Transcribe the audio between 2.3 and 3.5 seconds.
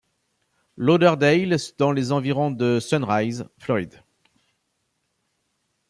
de Sunrise,